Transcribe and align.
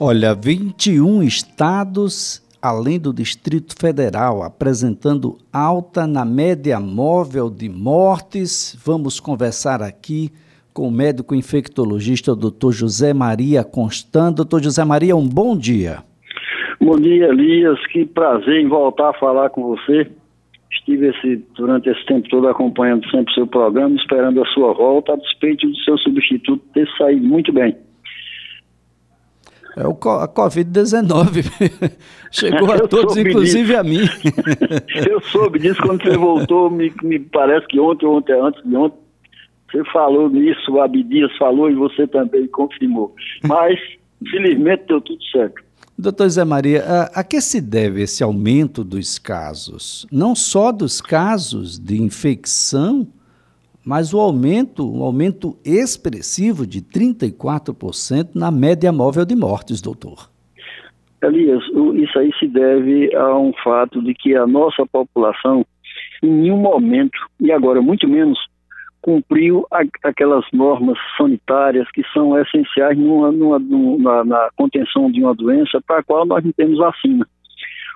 Olha, 0.00 0.34
21 0.34 1.22
estados, 1.22 2.42
além 2.60 2.98
do 2.98 3.14
Distrito 3.14 3.76
Federal, 3.80 4.42
apresentando 4.42 5.38
alta 5.52 6.04
na 6.04 6.24
média 6.24 6.80
móvel 6.80 7.48
de 7.48 7.68
mortes. 7.68 8.76
Vamos 8.84 9.20
conversar 9.20 9.82
aqui 9.82 10.30
com 10.74 10.88
o 10.88 10.90
médico 10.90 11.32
infectologista, 11.32 12.34
doutor 12.34 12.72
José 12.72 13.14
Maria 13.14 13.62
Constant. 13.62 14.34
Doutor 14.34 14.64
José 14.64 14.84
Maria, 14.84 15.14
um 15.14 15.28
bom 15.28 15.56
dia. 15.56 15.98
Bom 16.80 16.96
dia, 16.96 17.28
Elias. 17.28 17.78
Que 17.92 18.04
prazer 18.04 18.62
em 18.62 18.66
voltar 18.66 19.10
a 19.10 19.14
falar 19.14 19.50
com 19.50 19.62
você. 19.62 20.10
Estive 20.72 21.10
esse, 21.10 21.36
durante 21.54 21.88
esse 21.88 22.04
tempo 22.06 22.28
todo 22.28 22.48
acompanhando 22.48 23.08
sempre 23.12 23.30
o 23.30 23.34
seu 23.36 23.46
programa, 23.46 23.94
esperando 23.94 24.42
a 24.42 24.46
sua 24.46 24.72
volta, 24.74 25.12
a 25.12 25.16
despeito 25.16 25.68
do 25.68 25.76
seu 25.84 25.96
substituto 25.98 26.64
ter 26.74 26.88
saído 26.98 27.24
muito 27.24 27.52
bem. 27.52 27.76
É 29.76 29.86
o, 29.86 29.90
a 29.90 30.28
Covid-19. 30.28 31.90
Chegou 32.30 32.72
a 32.72 32.86
todos, 32.86 33.16
inclusive 33.16 33.66
disso. 33.66 33.78
a 33.78 33.82
mim. 33.82 34.00
Eu 35.08 35.20
soube 35.22 35.58
disso 35.58 35.80
quando 35.82 36.02
você 36.02 36.16
voltou, 36.16 36.70
me, 36.70 36.92
me 37.02 37.18
parece 37.18 37.66
que 37.66 37.80
ontem, 37.80 38.06
ontem, 38.06 38.32
antes 38.40 38.62
de 38.62 38.76
ontem, 38.76 38.98
você 39.70 39.84
falou 39.92 40.30
nisso, 40.30 40.70
o 40.70 40.80
Abdias 40.80 41.36
falou 41.36 41.68
e 41.68 41.74
você 41.74 42.06
também 42.06 42.46
confirmou. 42.46 43.14
Mas, 43.42 43.78
felizmente, 44.30 44.84
deu 44.86 45.00
tudo 45.00 45.22
certo. 45.24 45.64
Doutor 45.96 46.28
Zé 46.28 46.44
Maria, 46.44 46.84
a, 46.84 47.20
a, 47.20 47.24
que 47.24 47.40
se 47.40 47.60
deve 47.60 48.02
esse 48.02 48.22
aumento 48.22 48.82
dos 48.82 49.18
casos? 49.18 50.06
Não 50.10 50.34
só 50.34 50.72
dos 50.72 51.00
casos 51.00 51.78
de 51.78 52.00
infecção, 52.00 53.06
mas 53.84 54.14
o 54.14 54.20
aumento, 54.20 54.90
um 54.90 55.02
aumento 55.02 55.58
expressivo 55.64 56.66
de 56.66 56.80
34% 56.80 58.30
na 58.34 58.50
média 58.50 58.90
móvel 58.90 59.24
de 59.24 59.36
mortes, 59.36 59.80
doutor. 59.80 60.30
Elias, 61.22 61.62
isso 61.94 62.18
aí 62.18 62.30
se 62.38 62.46
deve 62.46 63.14
a 63.14 63.36
um 63.36 63.52
fato 63.62 64.02
de 64.02 64.14
que 64.14 64.34
a 64.36 64.46
nossa 64.46 64.84
população, 64.86 65.64
em 66.22 66.30
nenhum 66.30 66.58
momento, 66.58 67.18
e 67.40 67.50
agora 67.50 67.80
muito 67.80 68.08
menos, 68.08 68.38
cumpriu 69.00 69.66
aquelas 70.02 70.46
normas 70.50 70.98
sanitárias 71.18 71.86
que 71.92 72.02
são 72.14 72.38
essenciais 72.38 72.96
numa, 72.96 73.30
numa, 73.30 73.58
numa, 73.58 74.24
na 74.24 74.48
contenção 74.56 75.10
de 75.10 75.22
uma 75.22 75.34
doença 75.34 75.78
para 75.86 75.98
a 75.98 76.02
qual 76.02 76.24
nós 76.24 76.42
não 76.42 76.52
temos 76.52 76.78
vacina. 76.78 77.26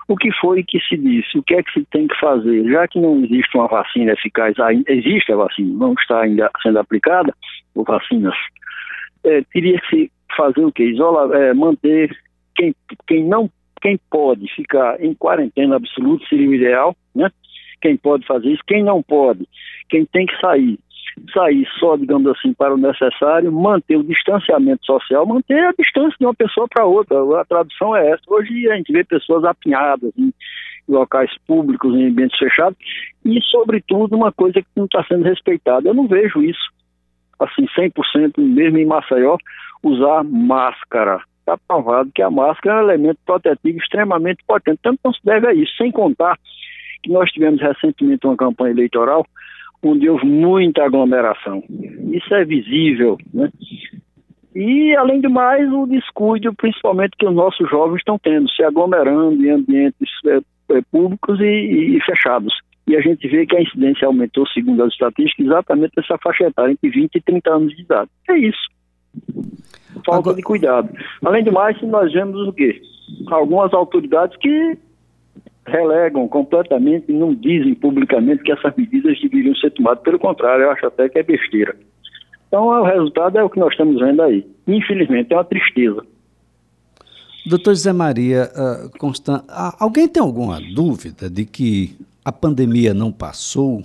O 0.09 0.15
que 0.17 0.31
foi 0.41 0.63
que 0.63 0.79
se 0.79 0.97
disse? 0.97 1.37
O 1.37 1.43
que 1.43 1.53
é 1.53 1.61
que 1.61 1.71
se 1.71 1.85
tem 1.91 2.07
que 2.07 2.19
fazer? 2.19 2.67
Já 2.67 2.87
que 2.87 2.99
não 2.99 3.23
existe 3.23 3.55
uma 3.55 3.67
vacina 3.67 4.13
eficaz, 4.13 4.55
existe 4.87 5.31
a 5.31 5.35
vacina, 5.35 5.71
não 5.77 5.93
está 5.93 6.21
ainda 6.21 6.49
sendo 6.63 6.79
aplicada, 6.79 7.31
ou 7.75 7.83
vacinas, 7.83 8.33
é, 9.23 9.43
teria 9.53 9.79
que 9.79 9.87
se 9.87 10.11
fazer 10.35 10.65
o 10.65 10.71
quê? 10.71 10.85
Isolar, 10.85 11.31
é, 11.39 11.53
manter 11.53 12.17
quem, 12.55 12.73
quem 13.07 13.23
não 13.23 13.51
quem 13.81 13.99
pode 14.09 14.51
ficar 14.55 15.01
em 15.01 15.13
quarentena 15.13 15.75
absoluta 15.75 16.25
seria 16.27 16.49
o 16.49 16.55
ideal, 16.55 16.95
né? 17.15 17.29
Quem 17.79 17.95
pode 17.95 18.25
fazer 18.25 18.49
isso, 18.49 18.63
quem 18.67 18.83
não 18.83 19.03
pode, 19.03 19.47
quem 19.89 20.05
tem 20.05 20.25
que 20.25 20.37
sair, 20.41 20.77
sair 21.33 21.67
só, 21.79 21.95
digamos 21.95 22.27
assim, 22.27 22.53
para 22.53 22.73
o 22.73 22.77
necessário, 22.77 23.51
manter 23.51 23.97
o 23.97 24.03
distanciamento 24.03 24.85
social, 24.85 25.25
manter 25.25 25.59
a 25.65 25.73
distância 25.77 26.15
de 26.19 26.25
uma 26.25 26.33
pessoa 26.33 26.67
para 26.67 26.85
outra. 26.85 27.17
A 27.39 27.45
tradução 27.45 27.95
é 27.95 28.11
essa. 28.11 28.21
Hoje 28.27 28.69
a 28.69 28.75
gente 28.75 28.91
vê 28.91 29.03
pessoas 29.03 29.43
apinhadas 29.43 30.11
em 30.17 30.33
locais 30.87 31.31
públicos, 31.47 31.93
em 31.95 32.07
ambientes 32.07 32.37
fechados, 32.37 32.77
e, 33.23 33.39
sobretudo, 33.43 34.15
uma 34.15 34.31
coisa 34.31 34.61
que 34.61 34.67
não 34.75 34.85
está 34.85 35.03
sendo 35.03 35.23
respeitada. 35.23 35.87
Eu 35.87 35.93
não 35.93 36.07
vejo 36.07 36.41
isso, 36.41 36.71
assim, 37.39 37.65
100%, 37.77 38.37
mesmo 38.37 38.77
em 38.77 38.85
Maceió, 38.85 39.37
usar 39.83 40.23
máscara. 40.23 41.21
Está 41.39 41.57
provado 41.67 42.11
que 42.13 42.21
a 42.21 42.29
máscara 42.29 42.79
é 42.79 42.81
um 42.81 42.89
elemento 42.89 43.19
protetivo 43.25 43.77
extremamente 43.77 44.43
potente. 44.47 44.79
Tanto 44.81 44.99
não 45.03 45.13
se 45.13 45.23
deve 45.23 45.47
a 45.47 45.53
isso, 45.53 45.75
sem 45.77 45.91
contar 45.91 46.37
que 47.01 47.11
nós 47.11 47.31
tivemos 47.31 47.61
recentemente 47.61 48.25
uma 48.25 48.35
campanha 48.35 48.71
eleitoral 48.71 49.25
onde 49.83 50.09
houve 50.09 50.25
muita 50.25 50.83
aglomeração. 50.83 51.63
Isso 52.11 52.33
é 52.33 52.43
visível, 52.43 53.17
né? 53.33 53.49
E, 54.55 54.95
além 54.95 55.21
do 55.21 55.29
mais, 55.29 55.71
o 55.71 55.85
descuido, 55.85 56.53
principalmente, 56.53 57.15
que 57.17 57.25
os 57.25 57.33
nossos 57.33 57.69
jovens 57.69 57.99
estão 57.99 58.17
tendo, 58.17 58.49
se 58.49 58.63
aglomerando 58.63 59.45
em 59.45 59.49
ambientes 59.51 60.09
é, 60.25 60.39
é, 60.75 60.81
públicos 60.91 61.39
e, 61.39 61.95
e, 61.95 62.01
fechados. 62.01 62.53
E 62.87 62.95
a 62.95 63.01
gente 63.01 63.27
vê 63.27 63.45
que 63.45 63.55
a 63.55 63.61
incidência 63.61 64.07
aumentou, 64.07 64.47
segundo 64.47 64.83
as 64.83 64.91
estatísticas, 64.91 65.45
exatamente 65.45 65.93
nessa 65.95 66.17
faixa 66.17 66.45
etária, 66.45 66.71
entre 66.71 66.89
20 66.89 67.15
e 67.15 67.21
30 67.21 67.49
anos 67.53 67.75
de 67.75 67.83
idade. 67.83 68.09
É 68.27 68.37
isso. 68.37 68.67
Falta 70.03 70.29
Agora... 70.29 70.35
de 70.35 70.41
cuidado. 70.41 70.89
Além 71.23 71.43
do 71.43 71.51
mais, 71.51 71.79
nós 71.83 72.11
vemos 72.11 72.47
o 72.47 72.51
quê? 72.51 72.81
Algumas 73.27 73.73
autoridades 73.73 74.35
que 74.37 74.77
relegam 75.69 76.27
completamente 76.27 77.05
e 77.09 77.13
não 77.13 77.33
dizem 77.33 77.75
publicamente 77.75 78.43
que 78.43 78.51
essas 78.51 78.75
medidas 78.75 79.19
deveriam 79.21 79.55
ser 79.55 79.71
tomadas. 79.71 80.03
Pelo 80.03 80.19
contrário, 80.19 80.63
eu 80.63 80.71
acho 80.71 80.85
até 80.85 81.09
que 81.09 81.19
é 81.19 81.23
besteira. 81.23 81.75
Então, 82.47 82.65
o 82.65 82.83
resultado 82.83 83.37
é 83.37 83.43
o 83.43 83.49
que 83.49 83.59
nós 83.59 83.71
estamos 83.71 83.99
vendo 83.99 84.21
aí. 84.21 84.45
Infelizmente, 84.67 85.31
é 85.31 85.35
uma 85.35 85.43
tristeza. 85.43 86.03
Doutor 87.45 87.75
José 87.75 87.93
Maria, 87.93 88.49
uh, 88.53 88.89
Constant, 88.97 89.43
alguém 89.79 90.07
tem 90.07 90.21
alguma 90.21 90.59
dúvida 90.59 91.29
de 91.29 91.45
que 91.45 91.95
a 92.23 92.31
pandemia 92.31 92.93
não 92.93 93.11
passou? 93.11 93.83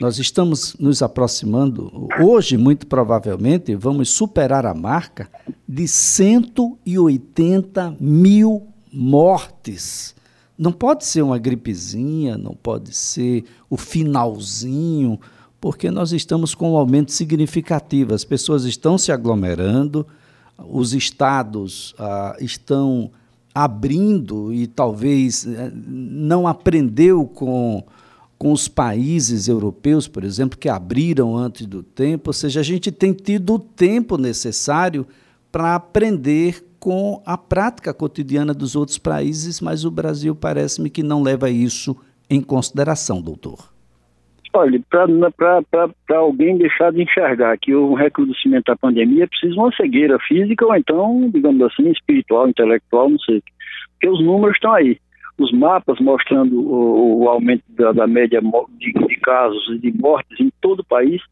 Nós 0.00 0.18
estamos 0.18 0.76
nos 0.78 1.02
aproximando, 1.02 2.08
hoje, 2.20 2.56
muito 2.56 2.86
provavelmente, 2.86 3.74
vamos 3.74 4.10
superar 4.10 4.64
a 4.64 4.72
marca 4.72 5.28
de 5.68 5.86
180 5.86 7.96
mil 8.00 8.66
mortes 8.92 10.14
não 10.60 10.72
pode 10.72 11.06
ser 11.06 11.22
uma 11.22 11.38
gripezinha, 11.38 12.36
não 12.36 12.54
pode 12.54 12.94
ser 12.94 13.44
o 13.70 13.78
finalzinho, 13.78 15.18
porque 15.58 15.90
nós 15.90 16.12
estamos 16.12 16.54
com 16.54 16.72
um 16.72 16.76
aumento 16.76 17.12
significativo. 17.12 18.12
As 18.12 18.24
pessoas 18.24 18.64
estão 18.64 18.98
se 18.98 19.10
aglomerando, 19.10 20.06
os 20.58 20.92
estados 20.92 21.94
ah, 21.98 22.36
estão 22.38 23.10
abrindo 23.54 24.52
e 24.52 24.66
talvez 24.66 25.46
eh, 25.46 25.72
não 25.74 26.46
aprendeu 26.46 27.24
com, 27.24 27.82
com 28.36 28.52
os 28.52 28.68
países 28.68 29.48
europeus, 29.48 30.06
por 30.06 30.24
exemplo, 30.24 30.58
que 30.58 30.68
abriram 30.68 31.38
antes 31.38 31.66
do 31.66 31.82
tempo. 31.82 32.28
Ou 32.28 32.34
seja, 32.34 32.60
a 32.60 32.62
gente 32.62 32.92
tem 32.92 33.14
tido 33.14 33.54
o 33.54 33.58
tempo 33.58 34.18
necessário 34.18 35.06
para 35.50 35.74
aprender 35.74 36.69
com 36.80 37.22
a 37.26 37.36
prática 37.36 37.92
cotidiana 37.92 38.54
dos 38.54 38.74
outros 38.74 38.96
países, 38.96 39.60
mas 39.60 39.84
o 39.84 39.90
Brasil 39.90 40.34
parece-me 40.34 40.88
que 40.88 41.02
não 41.02 41.22
leva 41.22 41.50
isso 41.50 41.94
em 42.28 42.40
consideração, 42.40 43.20
doutor. 43.20 43.70
Olha, 44.52 44.80
para 44.88 46.16
alguém 46.16 46.56
deixar 46.56 46.90
de 46.90 47.02
enxergar 47.02 47.56
que 47.58 47.72
o 47.72 47.94
recrudescimento 47.94 48.64
da 48.72 48.76
pandemia 48.76 49.28
precisa 49.28 49.52
de 49.52 49.58
uma 49.58 49.72
cegueira 49.76 50.18
física 50.26 50.66
ou 50.66 50.74
então, 50.74 51.30
digamos 51.32 51.62
assim, 51.62 51.88
espiritual, 51.90 52.48
intelectual, 52.48 53.10
não 53.10 53.18
sei. 53.20 53.42
Porque 53.92 54.08
os 54.08 54.24
números 54.24 54.56
estão 54.56 54.72
aí. 54.72 54.98
Os 55.38 55.52
mapas 55.52 56.00
mostrando 56.00 56.60
o, 56.60 57.22
o 57.22 57.28
aumento 57.28 57.62
da, 57.68 57.92
da 57.92 58.06
média 58.06 58.40
de, 58.78 58.92
de 58.92 59.16
casos 59.20 59.68
e 59.70 59.78
de 59.78 59.96
mortes 59.96 60.40
em 60.40 60.50
todo 60.60 60.80
o 60.80 60.84
país 60.84 61.22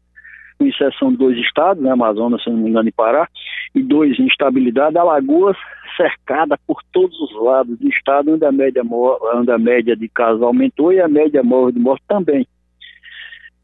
com 0.59 0.67
exceção 0.67 1.11
de 1.11 1.17
dois 1.17 1.37
estados, 1.37 1.81
né, 1.81 1.89
Amazonas, 1.89 2.43
se 2.43 2.49
não 2.49 2.57
me 2.57 2.69
engano, 2.69 2.89
e 2.89 2.91
Pará, 2.91 3.27
e 3.73 3.81
dois 3.81 4.19
em 4.19 4.27
estabilidade, 4.27 4.97
Alagoas 4.97 5.55
cercada 5.95 6.57
por 6.67 6.81
todos 6.91 7.19
os 7.19 7.41
lados 7.41 7.79
do 7.79 7.87
estado, 7.87 8.33
onde 8.33 8.45
a 8.45 8.51
média, 8.51 8.83
onde 8.83 9.51
a 9.51 9.57
média 9.57 9.95
de 9.95 10.07
casos 10.09 10.41
aumentou 10.41 10.93
e 10.93 11.01
a 11.01 11.07
média 11.07 11.41
móvel 11.41 11.71
de 11.71 11.79
morte 11.79 12.03
também. 12.07 12.45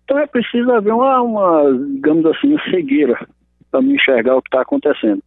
Então 0.04 0.20
é 0.20 0.26
preciso 0.26 0.72
haver 0.72 0.94
uma, 0.94 1.22
uma 1.22 1.64
digamos 1.94 2.26
assim, 2.26 2.52
uma 2.52 2.64
cegueira 2.70 3.28
para 3.72 3.84
enxergar 3.84 4.36
o 4.36 4.42
que 4.42 4.48
está 4.48 4.62
acontecendo. 4.62 5.22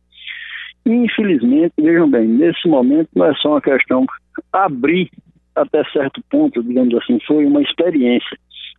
E, 0.86 0.90
infelizmente, 0.90 1.74
vejam 1.78 2.10
bem, 2.10 2.26
nesse 2.26 2.66
momento 2.66 3.08
não 3.14 3.26
é 3.26 3.34
só 3.34 3.50
uma 3.50 3.60
questão 3.60 4.06
abrir 4.52 5.10
até 5.54 5.82
certo 5.92 6.22
ponto, 6.30 6.62
digamos 6.62 6.94
assim, 6.94 7.18
foi 7.26 7.44
uma 7.44 7.60
experiência. 7.60 8.38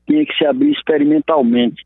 Tinha 0.09 0.25
que 0.25 0.35
se 0.35 0.45
abrir 0.45 0.71
experimentalmente 0.71 1.85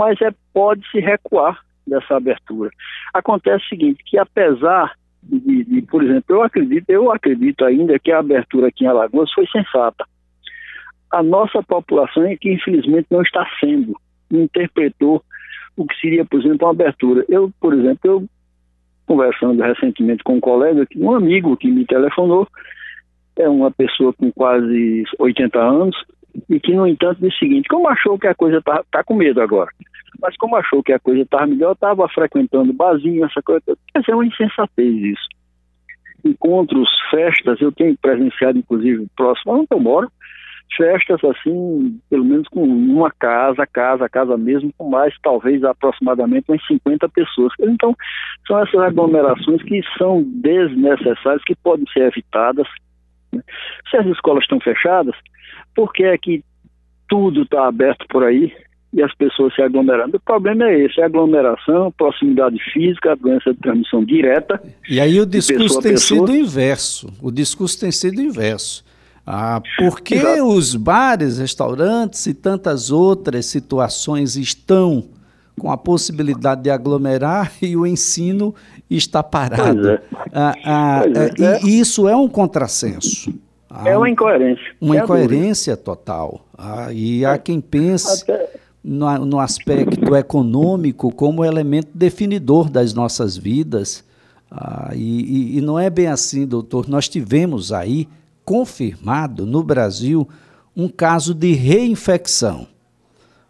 mas 0.00 0.18
é, 0.22 0.30
pode 0.54 0.88
se 0.90 0.98
recuar 0.98 1.60
dessa 1.86 2.16
abertura. 2.16 2.70
Acontece 3.12 3.64
o 3.64 3.68
seguinte, 3.68 4.02
que 4.04 4.18
apesar 4.18 4.94
de, 5.22 5.64
de, 5.64 5.82
por 5.82 6.02
exemplo, 6.02 6.36
eu 6.36 6.42
acredito, 6.42 6.88
eu 6.88 7.12
acredito 7.12 7.64
ainda 7.66 7.98
que 7.98 8.10
a 8.10 8.20
abertura 8.20 8.68
aqui 8.68 8.84
em 8.84 8.88
Alagoas 8.88 9.30
foi 9.32 9.46
sensata. 9.48 10.06
A 11.10 11.22
nossa 11.22 11.62
população 11.62 12.24
é 12.24 12.34
que 12.34 12.50
infelizmente 12.50 13.08
não 13.10 13.20
está 13.20 13.46
sendo, 13.60 13.94
interpretou 14.30 15.22
o 15.76 15.86
que 15.86 16.00
seria, 16.00 16.24
por 16.24 16.40
exemplo, 16.40 16.66
uma 16.66 16.72
abertura. 16.72 17.24
Eu, 17.28 17.52
por 17.60 17.74
exemplo, 17.74 18.00
eu 18.04 18.24
conversando 19.06 19.60
recentemente 19.62 20.22
com 20.22 20.36
um 20.36 20.40
colega, 20.40 20.86
um 20.96 21.12
amigo 21.12 21.56
que 21.58 21.70
me 21.70 21.84
telefonou, 21.84 22.48
é 23.36 23.48
uma 23.48 23.70
pessoa 23.70 24.12
com 24.14 24.30
quase 24.32 25.04
80 25.18 25.58
anos, 25.58 25.96
e 26.48 26.60
que, 26.60 26.74
no 26.74 26.86
entanto, 26.86 27.20
disse 27.20 27.36
o 27.36 27.38
seguinte: 27.38 27.68
como 27.68 27.88
achou 27.88 28.18
que 28.18 28.26
a 28.26 28.34
coisa 28.34 28.58
está 28.58 28.82
tá 28.90 29.04
com 29.04 29.14
medo 29.14 29.40
agora, 29.40 29.70
mas 30.20 30.36
como 30.36 30.56
achou 30.56 30.82
que 30.82 30.92
a 30.92 30.98
coisa 30.98 31.22
estava 31.22 31.46
melhor, 31.46 31.72
estava 31.72 32.08
frequentando 32.08 32.72
barzinho, 32.72 33.24
essa 33.24 33.42
coisa. 33.42 33.62
Quer 33.66 34.00
dizer, 34.00 34.12
é 34.12 34.14
uma 34.14 34.26
insensatez 34.26 34.94
isso. 35.02 35.28
encontros, 36.24 36.88
festas, 37.10 37.60
eu 37.60 37.72
tenho 37.72 37.96
presenciado, 37.96 38.58
inclusive, 38.58 39.06
próximo 39.16 39.54
onde 39.54 39.66
eu 39.70 39.80
moro, 39.80 40.10
festas 40.76 41.20
assim, 41.24 42.00
pelo 42.08 42.24
menos 42.24 42.46
com 42.48 42.62
uma 42.62 43.10
casa, 43.10 43.66
casa, 43.66 44.08
casa 44.08 44.36
mesmo, 44.36 44.72
com 44.76 44.88
mais 44.88 45.14
talvez 45.22 45.62
aproximadamente 45.64 46.46
umas 46.48 46.64
50 46.66 47.08
pessoas. 47.08 47.52
Então, 47.60 47.94
são 48.46 48.58
essas 48.58 48.80
aglomerações 48.80 49.62
que 49.62 49.80
são 49.98 50.22
desnecessárias, 50.22 51.42
que 51.44 51.54
podem 51.56 51.86
ser 51.92 52.04
evitadas. 52.04 52.66
Né? 53.32 53.42
Se 53.90 53.96
as 53.96 54.06
escolas 54.06 54.44
estão 54.44 54.60
fechadas, 54.60 55.16
por 55.74 55.92
que 55.92 56.04
é 56.04 56.16
que 56.18 56.44
tudo 57.08 57.42
está 57.42 57.66
aberto 57.66 58.06
por 58.08 58.24
aí 58.24 58.52
e 58.92 59.02
as 59.02 59.14
pessoas 59.14 59.54
se 59.54 59.62
aglomerando? 59.62 60.16
O 60.16 60.20
problema 60.20 60.68
é 60.68 60.84
esse, 60.84 61.00
é 61.00 61.04
aglomeração, 61.04 61.92
proximidade 61.92 62.58
física, 62.72 63.16
doença 63.16 63.52
de 63.52 63.60
transmissão 63.60 64.04
direta. 64.04 64.62
E 64.88 65.00
aí 65.00 65.20
o 65.20 65.26
discurso 65.26 65.80
tem 65.80 65.96
sido 65.96 66.34
inverso. 66.34 67.12
O 67.20 67.30
discurso 67.30 67.78
tem 67.78 67.90
sido 67.90 68.20
inverso. 68.20 68.84
Ah, 69.26 69.60
por 69.78 70.00
que 70.00 70.40
os 70.40 70.74
bares, 70.74 71.38
restaurantes 71.38 72.26
e 72.26 72.34
tantas 72.34 72.90
outras 72.90 73.46
situações 73.46 74.34
estão 74.34 75.04
com 75.58 75.70
a 75.70 75.76
possibilidade 75.76 76.62
de 76.62 76.70
aglomerar 76.70 77.52
e 77.62 77.76
o 77.76 77.86
ensino 77.86 78.54
está 78.88 79.22
parado? 79.22 79.90
É. 79.90 80.02
Ah, 80.32 80.54
ah, 80.64 81.02
é, 81.06 81.44
é. 81.44 81.60
E 81.64 81.78
isso 81.78 82.08
é 82.08 82.16
um 82.16 82.28
contrassenso. 82.28 83.32
É 83.84 83.96
uma 83.96 84.10
incoerência. 84.10 84.74
Uma 84.80 84.96
incoerência 84.96 85.76
total. 85.76 86.44
Ah, 86.58 86.92
e 86.92 87.24
há 87.24 87.38
quem 87.38 87.60
pense 87.60 88.24
no, 88.82 89.24
no 89.24 89.38
aspecto 89.38 90.14
econômico 90.16 91.14
como 91.14 91.44
elemento 91.44 91.88
definidor 91.94 92.68
das 92.68 92.92
nossas 92.92 93.36
vidas. 93.36 94.04
Ah, 94.50 94.90
e, 94.94 95.58
e, 95.58 95.60
não 95.60 95.78
é 95.78 95.88
bem 95.88 96.08
assim, 96.08 96.46
doutor. 96.46 96.88
Nós 96.88 97.08
tivemos 97.08 97.72
aí 97.72 98.08
confirmado 98.44 99.46
no 99.46 99.62
Brasil 99.62 100.28
um 100.76 100.88
caso 100.88 101.32
de 101.32 101.52
reinfecção. 101.52 102.66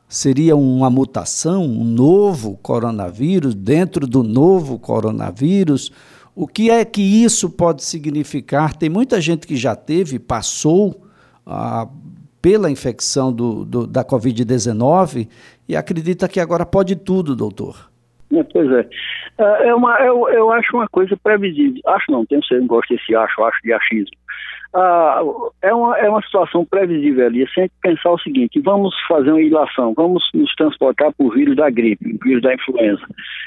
Seria 0.07 0.57
uma 0.57 0.91
mutação, 0.91 1.65
um 1.65 1.85
novo 1.85 2.59
coronavírus 2.61 3.55
dentro 3.55 4.07
do 4.07 4.23
novo 4.23 4.79
coronavírus. 4.79 5.93
O 6.41 6.47
que 6.47 6.71
é 6.71 6.83
que 6.87 7.03
isso 7.03 7.55
pode 7.55 7.85
significar? 7.85 8.75
Tem 8.75 8.89
muita 8.89 9.21
gente 9.21 9.47
que 9.47 9.57
já 9.57 9.77
teve, 9.77 10.19
passou 10.19 11.07
ah, 11.47 11.87
pela 12.41 12.71
infecção 12.71 13.31
do, 13.31 13.63
do 13.63 13.87
da 13.87 14.03
Covid-19 14.03 15.29
e 15.69 15.77
acredita 15.77 16.27
que 16.27 16.41
agora 16.41 16.65
pode 16.65 16.97
tudo, 16.97 17.37
doutor. 17.37 17.91
É, 18.33 18.43
pois 18.43 18.73
é. 18.73 18.89
é. 19.37 19.69
é 19.69 19.75
uma, 19.75 19.99
eu, 19.99 20.27
eu 20.31 20.51
acho 20.51 20.75
uma 20.75 20.89
coisa 20.89 21.15
previsível. 21.23 21.83
Acho 21.87 22.11
não, 22.11 22.25
tenho 22.25 22.41
certeza, 22.41 22.63
não 22.63 22.69
gosto 22.69 22.89
desse 22.89 23.15
acho, 23.15 23.45
acho 23.45 23.61
de 23.63 23.75
achismo 23.75 24.17
ah, 24.73 25.21
é, 25.63 25.75
uma, 25.75 25.99
é 25.99 26.09
uma 26.09 26.23
situação 26.23 26.65
previsível 26.65 27.27
ali. 27.27 27.47
Sem 27.53 27.69
pensar 27.83 28.11
o 28.11 28.19
seguinte: 28.21 28.61
vamos 28.61 28.95
fazer 29.09 29.31
uma 29.31 29.43
ilação, 29.43 29.93
vamos 29.95 30.23
nos 30.33 30.55
transportar 30.55 31.13
por 31.13 31.35
vírus 31.35 31.57
da 31.57 31.69
gripe, 31.71 32.19
vírus 32.23 32.43
da 32.43 32.55
influenza. 32.55 33.03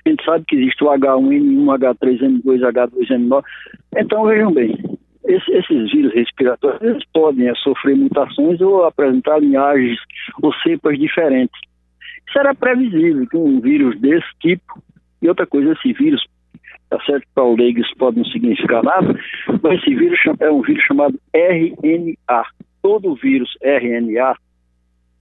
A 0.05 0.09
gente 0.09 0.23
sabe 0.25 0.43
que 0.45 0.55
existe 0.55 0.83
o 0.83 0.87
H1N1, 0.87 1.79
H3N2, 1.79 2.59
H2N9. 2.71 3.43
Então, 3.97 4.25
vejam 4.25 4.51
bem, 4.51 4.77
esse, 5.25 5.51
esses 5.51 5.91
vírus 5.91 6.13
respiratórios 6.13 6.81
eles 6.81 7.03
podem 7.13 7.47
é, 7.47 7.55
sofrer 7.55 7.95
mutações 7.95 8.59
ou 8.59 8.83
apresentar 8.83 9.39
linhagens 9.39 9.97
ou 10.41 10.53
cepas 10.55 10.99
diferentes. 10.99 11.59
Era 12.35 12.55
previsível 12.55 13.27
que 13.27 13.37
um 13.37 13.61
vírus 13.61 13.99
desse 14.01 14.27
tipo, 14.41 14.81
e 15.21 15.29
outra 15.29 15.45
coisa, 15.45 15.71
esse 15.73 15.93
vírus 15.93 16.25
tá 16.97 17.05
certo 17.05 17.27
para 17.33 17.43
o 17.43 17.55
leigo 17.55 17.79
isso 17.79 17.93
pode 17.97 18.17
não 18.17 18.25
significar 18.25 18.83
nada, 18.83 19.19
mas 19.61 19.79
esse 19.79 19.95
vírus 19.95 20.19
é 20.39 20.51
um 20.51 20.61
vírus 20.61 20.83
chamado 20.83 21.19
RNA. 21.33 22.45
Todo 22.81 23.15
vírus 23.15 23.49
RNA, 23.61 24.35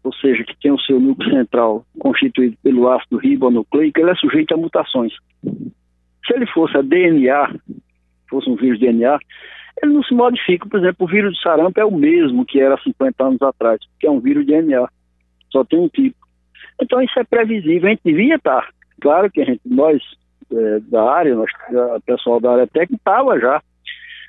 ou 0.05 0.13
seja, 0.15 0.45
que 0.45 0.57
tem 0.61 0.71
o 0.71 0.81
seu 0.81 1.01
núcleo 1.01 1.31
central 1.31 1.87
constituído 1.99 2.57
pelo 2.63 2.91
ácido 2.91 3.17
ribonucleico, 3.17 4.01
ele 4.01 4.11
é 4.11 4.15
sujeito 4.17 4.53
a 4.53 4.57
mutações. 4.57 5.13
Se 6.27 6.35
ele 6.35 6.47
fosse 6.47 6.77
a 6.77 6.83
DNA, 6.83 7.55
fosse 8.29 8.51
um 8.51 8.57
vírus 8.57 8.79
DNA, 8.79 9.19
ele 9.83 9.93
não 9.93 10.03
se 10.03 10.15
modifica. 10.15 10.69
Por 10.69 10.79
exemplo, 10.79 11.07
o 11.07 11.11
vírus 11.11 11.35
de 11.35 11.43
sarampo 11.43 11.81
é 11.81 11.85
o 11.85 11.91
mesmo 11.91 12.45
que 12.45 12.61
era 12.61 12.77
50 12.83 13.25
anos 13.25 13.43
atrás, 13.43 13.81
que 13.99 14.07
é 14.07 14.11
um 14.11 14.21
vírus 14.21 14.45
DNA, 14.45 14.87
só 15.51 15.65
tem 15.65 15.79
um 15.79 15.89
tipo. 15.89 16.17
Então 16.81 17.01
isso 17.01 17.19
é 17.19 17.25
previsível, 17.25 17.89
a 17.89 17.91
gente 17.91 18.03
devia 18.05 18.37
estar. 18.37 18.69
Claro 19.01 19.31
que 19.31 19.41
a 19.41 19.45
gente, 19.45 19.61
nós 19.65 20.03
é, 20.53 20.81
da 20.81 21.11
área, 21.11 21.39
o 21.39 22.01
pessoal 22.05 22.41
da 22.41 22.53
área 22.53 22.67
técnica 22.67 22.95
estava 22.95 23.39
já, 23.39 23.63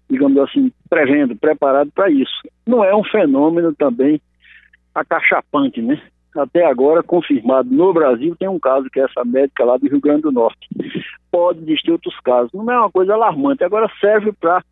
digamos 0.09 0.37
assim, 0.39 0.71
prevendo, 0.89 1.35
preparado 1.35 1.91
para 1.93 2.09
isso. 2.09 2.33
Não 2.65 2.83
é 2.83 2.95
um 2.95 3.03
fenômeno 3.03 3.73
também 3.73 4.21
acachapante, 4.93 5.81
né? 5.81 6.01
Até 6.35 6.65
agora, 6.65 7.03
confirmado 7.03 7.69
no 7.69 7.93
Brasil, 7.93 8.35
tem 8.37 8.47
um 8.47 8.59
caso 8.59 8.89
que 8.89 8.99
é 8.99 9.03
essa 9.03 9.23
médica 9.23 9.63
lá 9.63 9.77
do 9.77 9.87
Rio 9.87 10.01
Grande 10.01 10.23
do 10.23 10.31
Norte. 10.31 10.67
Pode 11.31 11.59
existir 11.61 11.91
outros 11.91 12.19
casos. 12.21 12.51
Não 12.53 12.71
é 12.71 12.79
uma 12.79 12.91
coisa 12.91 13.13
alarmante. 13.13 13.63
Agora 13.63 13.91
serve 13.99 14.31
para 14.33 14.63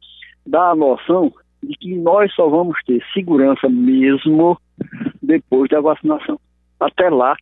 dar 0.45 0.71
a 0.71 0.75
noção 0.75 1.31
de 1.61 1.75
que 1.77 1.95
nós 1.95 2.33
só 2.33 2.49
vamos 2.49 2.77
ter 2.85 3.03
segurança 3.13 3.69
mesmo 3.69 4.57
depois 5.21 5.69
da 5.69 5.79
vacinação. 5.79 6.39
Até 6.79 7.09
lá, 7.09 7.35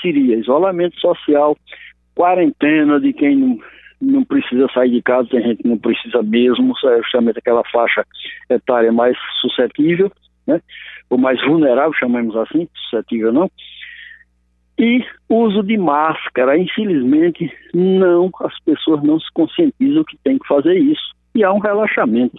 seria 0.00 0.36
isolamento 0.36 0.98
social, 1.00 1.56
quarentena 2.14 3.00
de 3.00 3.12
quem 3.12 3.36
não, 3.36 3.58
não 4.00 4.24
precisa 4.24 4.68
sair 4.72 4.90
de 4.90 5.02
casa, 5.02 5.28
tem 5.30 5.42
gente 5.42 5.62
que 5.62 5.68
não 5.68 5.78
precisa 5.78 6.22
mesmo, 6.22 6.74
é 6.84 7.02
justamente 7.02 7.38
aquela 7.38 7.62
faixa 7.70 8.04
etária 8.48 8.92
mais 8.92 9.16
suscetível, 9.40 10.10
né? 10.46 10.60
ou 11.10 11.18
mais 11.18 11.40
vulnerável, 11.44 11.92
chamamos 11.94 12.34
assim, 12.36 12.68
suscetível 12.74 13.32
não, 13.32 13.50
e 14.78 15.04
uso 15.28 15.62
de 15.62 15.76
máscara. 15.76 16.58
Infelizmente, 16.58 17.50
não, 17.72 18.30
as 18.40 18.58
pessoas 18.60 19.02
não 19.02 19.18
se 19.20 19.26
conscientizam 19.32 20.04
que 20.04 20.16
tem 20.24 20.38
que 20.38 20.46
fazer 20.46 20.76
isso. 20.76 21.14
E 21.34 21.44
há 21.44 21.52
um 21.52 21.58
relaxamento. 21.58 22.38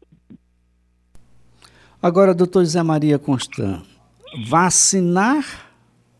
Agora, 2.01 2.33
doutor 2.33 2.63
Zé 2.66 2.83
Maria 2.83 3.18
Constant, 3.18 3.81
vacinar 4.48 5.44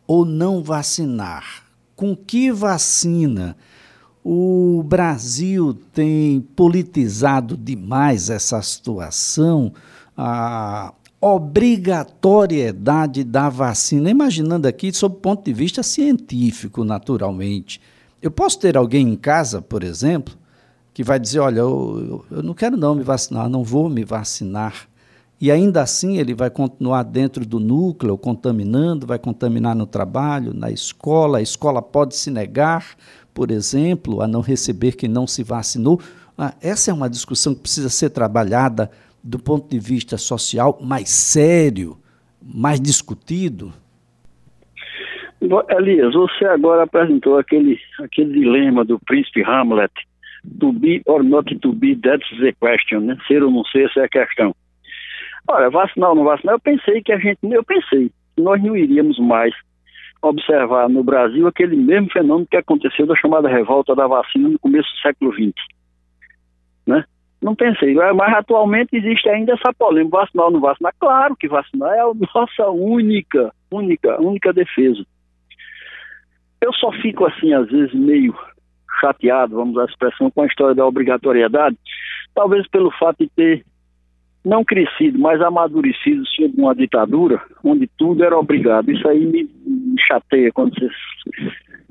ou 0.08 0.26
não 0.26 0.64
vacinar? 0.64 1.65
Com 1.96 2.16
que 2.16 2.52
vacina? 2.52 3.56
O 4.24 4.84
Brasil 4.84 5.78
tem 5.94 6.42
politizado 6.56 7.56
demais 7.56 8.30
essa 8.30 8.62
situação, 8.62 9.72
a 10.18 10.94
obrigatoriedade 11.22 13.24
da 13.24 13.50
vacina, 13.50 14.10
imaginando 14.10 14.68
aqui 14.68 14.92
sob 14.94 15.16
o 15.16 15.20
ponto 15.20 15.46
de 15.46 15.54
vista 15.54 15.84
científico, 15.84 16.84
naturalmente. 16.84 17.80
Eu 18.22 18.32
posso 18.32 18.60
ter 18.60 18.76
alguém 18.76 19.10
em 19.10 19.16
casa, 19.16 19.62
por 19.62 19.84
exemplo, 19.84 20.36
que 20.94 21.04
vai 21.04 21.20
dizer: 21.20 21.40
olha, 21.40 21.60
eu, 21.60 22.26
eu 22.32 22.42
não 22.42 22.54
quero 22.54 22.78
não 22.78 22.96
me 22.96 23.04
vacinar, 23.04 23.48
não 23.48 23.64
vou 23.64 23.90
me 23.90 24.04
vacinar 24.04 24.88
e 25.40 25.52
ainda 25.52 25.82
assim 25.82 26.18
ele 26.18 26.34
vai 26.34 26.50
continuar 26.50 27.04
dentro 27.04 27.46
do 27.46 27.60
núcleo, 27.60 28.18
contaminando, 28.18 29.06
vai 29.06 29.20
contaminar 29.20 29.76
no 29.76 29.86
trabalho, 29.86 30.54
na 30.54 30.72
escola. 30.72 31.40
A 31.40 31.42
escola 31.42 31.82
pode 31.82 32.16
se 32.16 32.32
negar, 32.32 32.96
por 33.34 33.52
exemplo, 33.52 34.22
a 34.22 34.28
não 34.28 34.40
receber 34.40 34.94
quem 34.94 35.10
não 35.10 35.28
se 35.28 35.44
vacinou. 35.44 36.00
Ah, 36.38 36.54
essa 36.62 36.90
é 36.90 36.94
uma 36.94 37.10
discussão 37.10 37.54
que 37.54 37.62
precisa 37.62 37.90
ser 37.90 38.12
trabalhada 38.12 38.90
do 39.22 39.38
ponto 39.38 39.70
de 39.70 39.80
vista 39.80 40.18
social 40.18 40.80
mais 40.82 41.10
sério, 41.10 41.98
mais 42.42 42.80
discutido. 42.80 43.74
Elias, 45.70 46.14
você 46.14 46.46
agora 46.46 46.84
apresentou 46.84 47.38
aquele, 47.38 47.78
aquele 48.00 48.34
dilema 48.34 48.86
do 48.86 49.00
príncipe 49.00 49.44
Hamlet. 49.44 49.92
To 50.60 50.72
be 50.72 51.02
or 51.08 51.24
not 51.24 51.54
to 51.56 51.74
be, 51.74 51.96
that's 51.96 52.30
the 52.40 52.54
question, 52.54 53.02
né? 53.02 53.18
Ser 53.28 53.44
ou 53.44 53.50
não 53.50 53.64
ser, 53.66 53.86
essa 53.86 54.02
é 54.02 54.04
a 54.04 54.10
questão. 54.10 54.56
Olha, 55.48 55.70
vacinar 55.70 56.10
ou 56.10 56.16
não 56.16 56.24
vacinar, 56.24 56.56
eu 56.56 56.60
pensei 56.60 57.02
que 57.02 57.12
a 57.12 57.20
gente, 57.20 57.40
eu 57.44 57.64
pensei 57.64 58.10
que 58.36 58.42
nós 58.42 58.62
não 58.64 58.76
iríamos 58.76 59.20
mais 59.20 59.54
observar 60.22 60.90
no 60.90 61.04
Brasil 61.04 61.48
aquele 61.48 61.76
mesmo 61.76 62.10
fenômeno 62.12 62.48
que 62.48 62.58
aconteceu 62.58 63.06
da 63.06 63.16
chamada 63.16 63.48
revolta 63.48 63.96
da 63.96 64.08
vacina 64.08 64.50
no 64.50 64.60
começo 64.60 64.90
do 64.90 65.02
século 65.02 65.32
XX. 65.34 65.54
Né? 66.88 67.04
Não 67.42 67.56
pensei, 67.56 67.94
mas 67.94 68.34
atualmente 68.34 68.96
existe 68.96 69.30
ainda 69.30 69.54
essa 69.54 69.72
polêmica, 69.78 70.18
vacinar 70.18 70.46
ou 70.48 70.52
não 70.52 70.60
vacinar. 70.60 70.94
Claro 71.00 71.36
que 71.36 71.48
vacinar 71.48 71.94
é 71.94 72.00
a 72.00 72.12
nossa 72.34 72.70
única, 72.70 73.54
única, 73.72 74.20
única 74.20 74.52
defesa. 74.52 75.06
Eu 76.60 76.74
só 76.74 76.92
fico 76.94 77.26
assim, 77.26 77.54
às 77.54 77.70
vezes, 77.70 77.94
meio 77.94 78.36
chateado, 79.00 79.56
vamos 79.56 79.76
usar 79.76 79.84
a 79.84 79.92
expressão, 79.92 80.32
com 80.32 80.42
a 80.42 80.48
história 80.48 80.74
da 80.74 80.86
obrigatoriedade, 80.86 81.78
talvez 82.34 82.68
pelo 82.70 82.90
fato 82.92 83.18
de 83.20 83.30
ter 83.30 83.66
não 84.46 84.64
crescido, 84.64 85.18
mas 85.18 85.42
amadurecido 85.42 86.24
sob 86.28 86.54
uma 86.56 86.76
ditadura 86.76 87.42
onde 87.64 87.88
tudo 87.98 88.24
era 88.24 88.38
obrigado. 88.38 88.92
Isso 88.92 89.08
aí 89.08 89.26
me, 89.26 89.50
me 89.66 89.96
chateia 90.00 90.52
quando 90.54 90.76
você, 90.76 90.88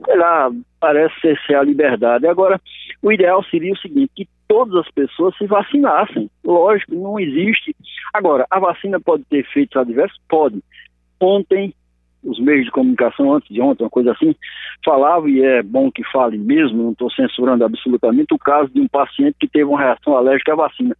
sei 0.04 0.16
lá, 0.16 0.50
parece 0.78 1.20
ser, 1.20 1.38
ser 1.46 1.56
a 1.56 1.64
liberdade. 1.64 2.26
Agora, 2.28 2.60
o 3.02 3.10
ideal 3.10 3.42
seria 3.44 3.72
o 3.72 3.78
seguinte, 3.78 4.12
que 4.14 4.28
todas 4.46 4.76
as 4.76 4.90
pessoas 4.92 5.36
se 5.36 5.46
vacinassem. 5.46 6.30
Lógico, 6.44 6.94
não 6.94 7.18
existe. 7.18 7.74
Agora, 8.12 8.46
a 8.48 8.60
vacina 8.60 9.00
pode 9.00 9.24
ter 9.24 9.38
efeitos 9.38 9.76
adversos? 9.76 10.18
Pode. 10.28 10.62
Ontem, 11.20 11.74
os 12.22 12.38
meios 12.38 12.66
de 12.66 12.70
comunicação, 12.70 13.34
antes 13.34 13.52
de 13.52 13.60
ontem, 13.60 13.82
uma 13.82 13.90
coisa 13.90 14.12
assim, 14.12 14.34
falavam, 14.84 15.28
e 15.28 15.42
é 15.42 15.62
bom 15.62 15.90
que 15.90 16.04
fale 16.04 16.38
mesmo, 16.38 16.84
não 16.84 16.92
estou 16.92 17.10
censurando 17.10 17.64
absolutamente, 17.64 18.32
o 18.32 18.38
caso 18.38 18.70
de 18.72 18.80
um 18.80 18.88
paciente 18.88 19.36
que 19.40 19.48
teve 19.48 19.64
uma 19.64 19.80
reação 19.80 20.16
alérgica 20.16 20.52
à 20.52 20.56
vacina. 20.56 20.96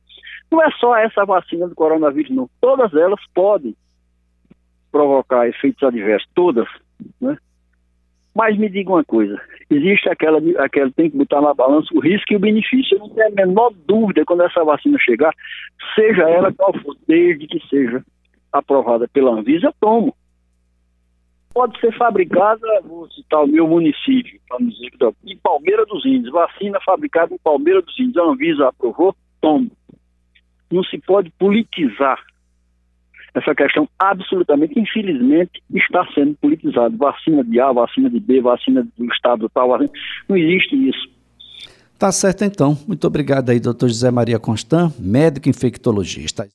Não 0.51 0.63
é 0.63 0.71
só 0.73 0.97
essa 0.97 1.25
vacina 1.25 1.69
do 1.69 1.75
coronavírus, 1.75 2.31
não. 2.31 2.49
Todas 2.61 2.95
elas 2.95 3.21
podem 3.35 3.75
provocar 4.91 5.49
efeitos 5.49 5.83
adversos, 5.83 6.29
todas, 6.35 6.69
né? 7.21 7.37
Mas 8.35 8.59
me 8.59 8.69
diga 8.69 8.91
uma 8.91 9.05
coisa, 9.05 9.41
existe 9.71 10.09
aquela, 10.09 10.41
aquela, 10.59 10.91
tem 10.91 11.09
que 11.09 11.17
botar 11.17 11.41
na 11.41 11.55
balança 11.55 11.89
o 11.95 12.01
risco 12.01 12.33
e 12.33 12.37
o 12.37 12.41
benefício. 12.41 12.97
Eu 12.97 13.01
não 13.01 13.09
tenho 13.11 13.29
a 13.29 13.31
menor 13.31 13.73
dúvida 13.87 14.25
quando 14.25 14.43
essa 14.43 14.65
vacina 14.65 14.99
chegar, 14.99 15.33
seja 15.95 16.29
ela 16.29 16.53
qual 16.53 16.73
for, 16.81 16.97
desde 17.07 17.47
que 17.47 17.61
seja 17.69 18.05
aprovada 18.53 19.09
pela 19.09 19.33
Anvisa, 19.33 19.67
eu 19.67 19.75
tomo. 19.81 20.15
Pode 21.53 21.79
ser 21.79 21.97
fabricada, 21.97 22.67
vou 22.83 23.09
citar 23.13 23.45
o 23.45 23.47
meu 23.47 23.69
município, 23.69 24.41
em 25.25 25.39
Palmeira 25.39 25.87
dos 25.87 26.05
Índios, 26.05 26.33
vacina 26.33 26.81
fabricada 26.85 27.33
em 27.33 27.39
Palmeira 27.39 27.81
dos 27.81 27.97
Índios, 27.99 28.17
a 28.17 28.29
Anvisa 28.29 28.69
aprovou, 28.69 29.15
tomo. 29.41 29.71
Não 30.71 30.83
se 30.85 30.99
pode 30.99 31.31
politizar 31.39 32.19
essa 33.35 33.55
questão 33.55 33.89
absolutamente, 33.99 34.79
infelizmente, 34.79 35.63
está 35.75 36.07
sendo 36.15 36.35
politizada. 36.41 36.97
Vacina 36.97 37.43
de 37.43 37.61
A, 37.61 37.73
vacina 37.73 38.09
de 38.09 38.21
B, 38.21 38.41
vacina 38.41 38.87
do 38.97 39.05
Estado 39.13 39.49
tal, 39.53 39.77
não 40.29 40.37
existe 40.37 40.77
isso. 40.89 41.15
Tá 41.99 42.13
certo 42.13 42.45
então. 42.45 42.77
Muito 42.87 43.07
obrigado 43.07 43.51
aí, 43.51 43.59
doutor 43.59 43.89
José 43.89 44.11
Maria 44.11 44.39
Constant, 44.39 44.93
médico 44.99 45.49
infectologista. 45.49 46.49